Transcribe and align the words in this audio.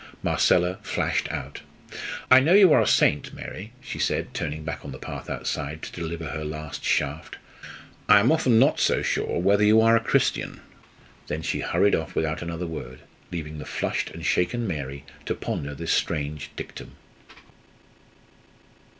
Marcella 0.23 0.79
flashed 0.81 1.31
out. 1.31 1.61
"I 2.31 2.39
know 2.39 2.55
you 2.55 2.73
are 2.73 2.81
a 2.81 2.87
saint, 2.87 3.35
Mary," 3.35 3.71
she 3.81 3.99
said, 3.99 4.33
turning 4.33 4.63
back 4.63 4.83
on 4.83 4.91
the 4.91 4.97
path 4.97 5.29
outside 5.29 5.83
to 5.83 5.91
deliver 5.91 6.29
her 6.29 6.43
last 6.43 6.83
shaft. 6.83 7.35
"I 8.09 8.19
am 8.19 8.31
often 8.31 8.57
not 8.57 8.79
so 8.79 9.03
sure 9.03 9.37
whether 9.37 9.63
you 9.63 9.79
are 9.79 9.95
a 9.95 9.99
Christian!" 9.99 10.61
Then 11.27 11.43
she 11.43 11.59
hurried 11.59 11.93
off 11.93 12.15
without 12.15 12.41
another 12.41 12.65
word, 12.65 13.01
leaving 13.31 13.59
the 13.59 13.63
flushed 13.63 14.09
and 14.09 14.25
shaken 14.25 14.65
Mary 14.65 15.05
to 15.27 15.35
ponder 15.35 15.75
this 15.75 15.91
strange 15.91 16.49
dictum. 16.55 16.95